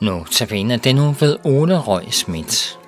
[0.00, 2.79] Nu tabiner den nu ved Ole Røg Schmidt.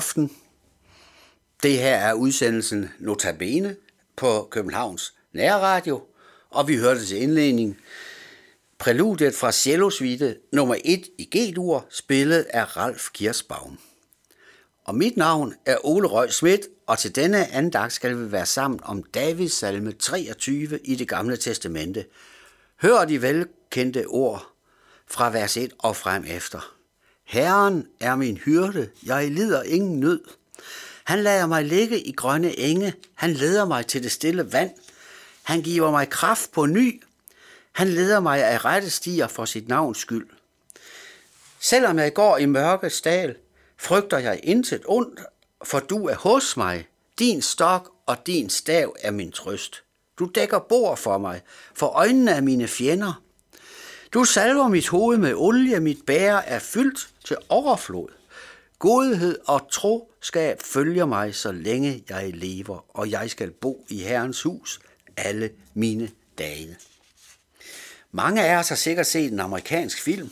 [0.00, 0.30] Aften.
[1.62, 3.76] Det her er udsendelsen Notabene
[4.16, 6.02] på Københavns Nærradio,
[6.50, 7.78] og vi hørte til indledning
[8.78, 13.78] præludiet fra Cello Suite nummer 1 i G-dur, spillet af Ralf Kirsbaum.
[14.84, 18.46] Og mit navn er Ole Røg Schmidt, og til denne anden dag skal vi være
[18.46, 22.04] sammen om Davids salme 23 i det gamle testamente.
[22.82, 24.52] Hør de velkendte ord
[25.06, 26.79] fra vers 1 og frem efter.
[27.30, 30.20] Herren er min hyrde, jeg lider ingen nød.
[31.04, 34.70] Han lader mig ligge i grønne enge, han leder mig til det stille vand.
[35.42, 37.02] Han giver mig kraft på ny,
[37.72, 40.26] han leder mig af rette stier for sit navns skyld.
[41.60, 43.36] Selvom jeg går i mørkets dal,
[43.78, 45.20] frygter jeg intet ondt,
[45.64, 46.88] for du er hos mig.
[47.18, 49.82] Din stok og din stav er min trøst.
[50.18, 51.40] Du dækker bord for mig,
[51.74, 53.22] for øjnene af mine fjender.
[54.14, 58.08] Du salver mit hoved med olie, mit bære er fyldt til overflod.
[58.78, 64.42] Godhed og troskab følger mig, så længe jeg lever, og jeg skal bo i Herrens
[64.42, 64.80] hus
[65.16, 66.76] alle mine dage.
[68.12, 70.30] Mange af os har sikkert set en amerikansk film,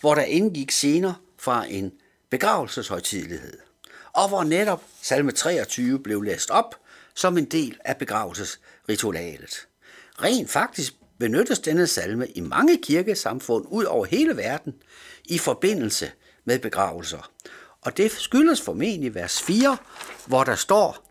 [0.00, 1.92] hvor der indgik scener fra en
[2.30, 3.58] begravelseshøjtidelighed,
[4.12, 6.74] og hvor netop salme 23 blev læst op
[7.14, 9.68] som en del af begravelsesritualet.
[10.22, 14.74] Rent faktisk benyttes denne salme i mange kirkesamfund ud over hele verden
[15.24, 16.10] i forbindelse
[16.44, 17.30] med begravelser.
[17.82, 19.76] Og det skyldes formentlig vers 4,
[20.26, 21.08] hvor der står,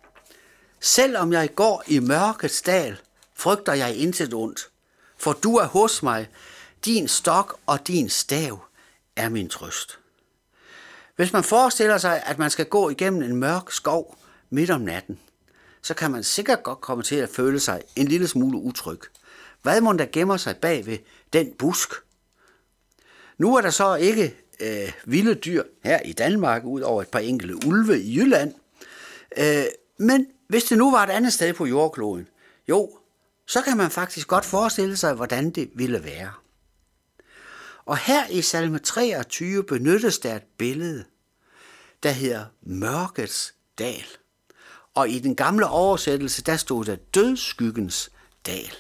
[0.80, 2.98] Selvom jeg går i mørkets dal,
[3.36, 4.69] frygter jeg intet ondt,
[5.18, 6.30] for du er hos mig,
[6.86, 8.66] din stok og din stav
[9.16, 10.00] er min trøst.
[11.16, 14.18] Hvis man forestiller sig, at man skal gå igennem en mørk skov
[14.50, 15.19] midt om natten,
[15.81, 19.00] så kan man sikkert godt komme til at føle sig en lille smule utryg.
[19.62, 20.98] Hvad må der gemmer sig bag ved
[21.34, 21.90] den busk?
[23.38, 27.19] Nu er der så ikke øh, vilde dyr her i Danmark, ud over et par
[27.19, 28.54] enkelte ulve i Jylland.
[29.38, 29.63] Øh,
[29.98, 32.28] men hvis det nu var et andet sted på jordkloden,
[32.69, 32.98] jo,
[33.48, 36.31] så kan man faktisk godt forestille sig, hvordan det ville være.
[37.86, 41.06] Og her i salme 23 benyttes der et billede.
[42.04, 44.06] der hedder Mørkets dal.
[44.94, 48.12] Og i den gamle oversættelse, der stod der dødskyggens
[48.46, 48.75] dal.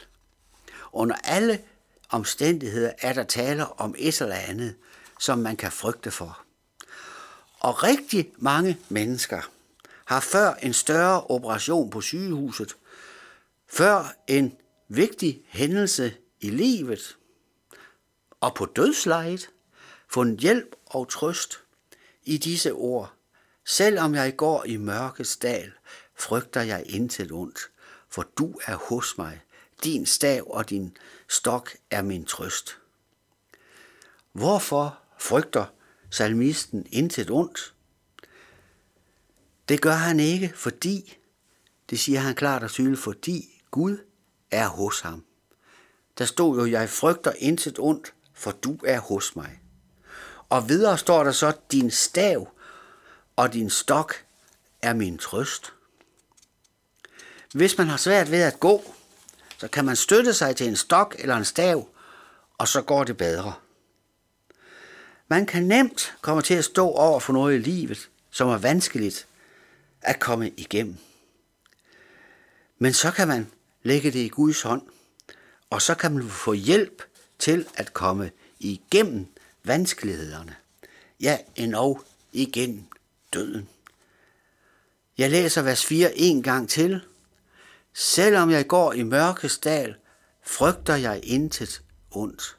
[0.93, 1.61] Under alle
[2.09, 4.75] omstændigheder er der tale om et eller andet,
[5.19, 6.41] som man kan frygte for.
[7.59, 9.41] Og rigtig mange mennesker
[10.05, 12.75] har før en større operation på sygehuset,
[13.69, 14.57] før en
[14.87, 17.17] vigtig hændelse i livet
[18.41, 19.49] og på dødslejet,
[20.09, 21.59] fundet hjælp og trøst
[22.23, 23.13] i disse ord.
[23.65, 25.71] Selvom jeg går i mørkets dal,
[26.15, 27.59] frygter jeg intet ondt,
[28.09, 29.41] for du er hos mig.
[29.83, 30.97] Din stav og din
[31.29, 32.77] stok er min trøst.
[34.31, 35.65] Hvorfor frygter
[36.09, 37.73] salmisten intet ondt?
[39.69, 41.17] Det gør han ikke, fordi,
[41.89, 43.97] det siger han klart og tydeligt, fordi Gud
[44.51, 45.25] er hos ham.
[46.17, 49.59] Der stod jo, jeg frygter intet ondt, for du er hos mig.
[50.49, 52.53] Og videre står der så, din stav
[53.35, 54.15] og din stok
[54.81, 55.73] er min trøst.
[57.53, 58.95] Hvis man har svært ved at gå,
[59.61, 61.89] så kan man støtte sig til en stok eller en stav,
[62.57, 63.53] og så går det bedre.
[65.27, 69.27] Man kan nemt komme til at stå over for noget i livet, som er vanskeligt
[70.01, 70.97] at komme igennem.
[72.79, 73.51] Men så kan man
[73.83, 74.81] lægge det i Guds hånd,
[75.69, 77.03] og så kan man få hjælp
[77.39, 79.27] til at komme igennem
[79.63, 80.55] vanskelighederne.
[81.19, 82.01] Ja, endnu
[82.33, 82.83] igennem
[83.33, 83.69] døden.
[85.17, 87.01] Jeg læser vers 4 en gang til.
[87.93, 89.95] Selvom jeg går i mørkes dal,
[90.43, 92.57] frygter jeg intet ondt.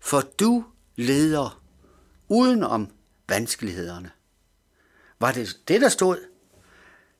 [0.00, 0.64] For du
[0.96, 1.62] leder
[2.28, 2.88] udenom
[3.28, 4.10] vanskelighederne.
[5.20, 6.18] Var det det, der stod?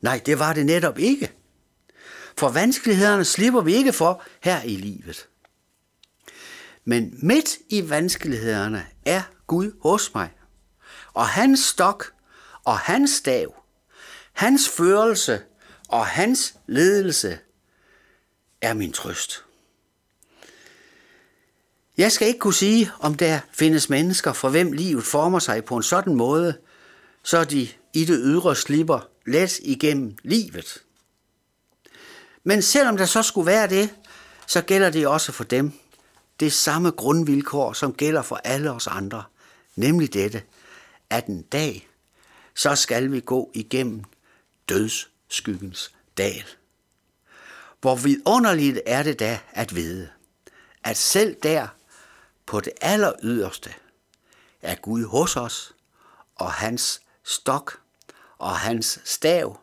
[0.01, 1.33] Nej, det var det netop ikke.
[2.39, 5.29] For vanskelighederne slipper vi ikke for her i livet.
[6.85, 10.31] Men midt i vanskelighederne er Gud hos mig.
[11.15, 12.13] Og hans stok
[12.65, 13.55] og hans stav,
[14.33, 15.43] hans førelse
[15.95, 17.39] og hans ledelse
[18.61, 19.45] er min trøst.
[21.97, 25.77] Jeg skal ikke kunne sige, om der findes mennesker, for hvem livet former sig på
[25.77, 26.59] en sådan måde,
[27.23, 30.83] så de i det ydre slipper let igennem livet.
[32.45, 33.95] Men selvom der så skulle være det,
[34.47, 35.73] så gælder det også for dem.
[36.41, 39.25] Det samme grundvilkår, som gælder for alle os andre.
[39.77, 40.43] Nemlig dette,
[41.11, 41.89] at en dag,
[42.55, 44.05] så skal vi gå igennem
[45.35, 46.45] skyggens dal.
[47.81, 50.11] Hvor vidunderligt er det da at vide,
[50.85, 51.69] at selv der
[52.47, 53.75] på det aller yderste
[54.63, 55.75] er Gud hos os,
[56.35, 57.81] og hans stok
[58.39, 59.61] og hans stav,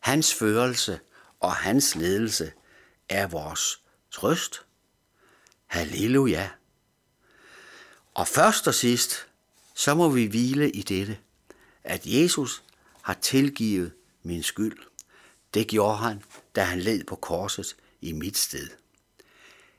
[0.00, 1.00] hans førelse
[1.40, 2.52] og hans ledelse
[3.08, 4.62] er vores trøst.
[5.66, 6.50] Halleluja.
[8.14, 9.26] Og først og sidst,
[9.74, 11.18] så må vi hvile i dette,
[11.84, 12.62] at Jesus
[13.02, 14.78] har tilgivet min skyld.
[15.54, 16.22] Det gjorde han,
[16.56, 18.68] da han led på korset i mit sted.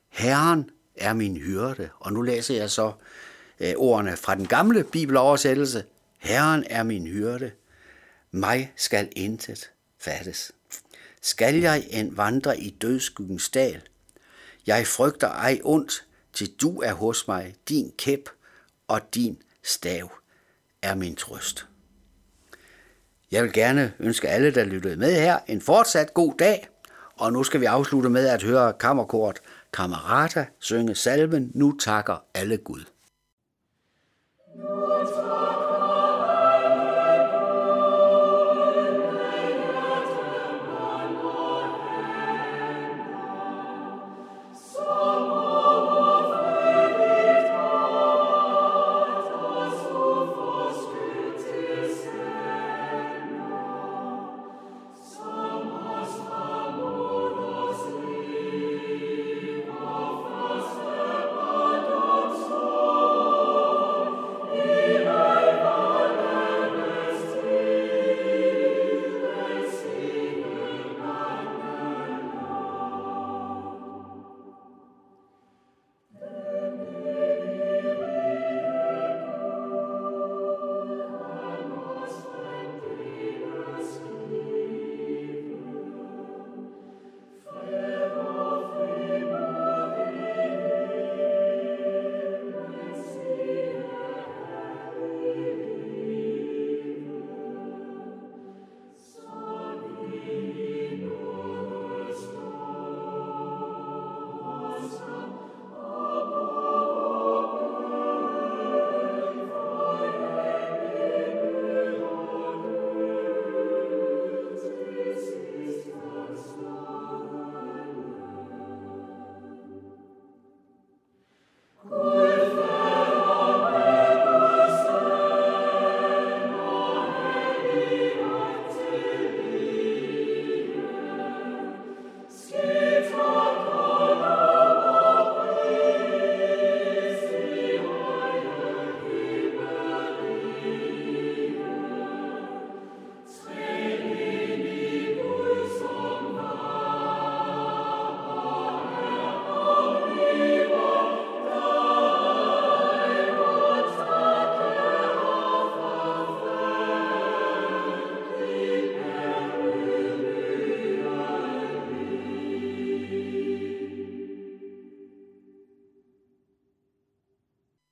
[0.10, 2.94] Herren er min hyrde, og nu læser jeg så
[3.60, 5.84] øh, ordene fra den gamle bibeloversættelse.
[6.18, 7.52] Herren er min hyrde,
[8.32, 10.52] mig skal intet fattes.
[11.22, 13.82] Skal jeg end vandre i dødskyggens dal?
[14.68, 18.30] Jeg frygter ej ondt, til du er hos mig, din kæp
[18.88, 20.12] og din stav
[20.82, 21.69] er min trøst.
[23.32, 26.68] Jeg vil gerne ønske alle, der lyttede med her, en fortsat god dag,
[27.18, 29.40] og nu skal vi afslutte med at høre kammerkort
[29.74, 32.84] Kamerata synge salven Nu takker alle Gud.